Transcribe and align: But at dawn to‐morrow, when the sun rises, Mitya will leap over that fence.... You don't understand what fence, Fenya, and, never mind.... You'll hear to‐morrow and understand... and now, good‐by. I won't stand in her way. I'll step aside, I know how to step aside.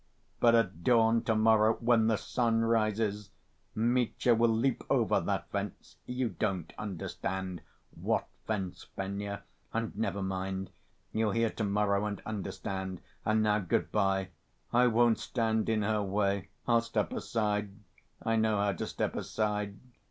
But 0.39 0.55
at 0.55 0.83
dawn 0.83 1.21
to‐morrow, 1.21 1.79
when 1.79 2.07
the 2.07 2.17
sun 2.17 2.61
rises, 2.61 3.29
Mitya 3.75 4.33
will 4.33 4.49
leap 4.49 4.83
over 4.89 5.19
that 5.21 5.47
fence.... 5.51 5.97
You 6.07 6.29
don't 6.29 6.73
understand 6.75 7.61
what 7.93 8.27
fence, 8.47 8.87
Fenya, 8.97 9.43
and, 9.71 9.95
never 9.95 10.23
mind.... 10.23 10.71
You'll 11.13 11.33
hear 11.33 11.51
to‐morrow 11.51 12.07
and 12.07 12.19
understand... 12.25 12.99
and 13.25 13.43
now, 13.43 13.59
good‐by. 13.59 14.29
I 14.73 14.87
won't 14.87 15.19
stand 15.19 15.69
in 15.69 15.83
her 15.83 16.01
way. 16.01 16.49
I'll 16.67 16.81
step 16.81 17.13
aside, 17.13 17.69
I 18.23 18.37
know 18.37 18.57
how 18.57 18.71
to 18.73 18.87
step 18.87 19.15
aside. 19.15 19.77